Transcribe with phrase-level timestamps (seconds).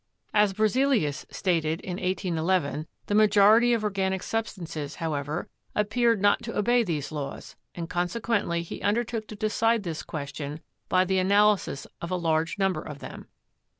[0.33, 6.57] As Berzelius stated in 181 1, the majority of organic substances, however, appeared not to
[6.57, 10.59] obey these laws, and consequently he un dertook to decide this question
[10.89, 13.27] by the analysis of a large number of them.